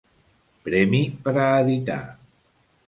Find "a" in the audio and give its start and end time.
1.45-1.47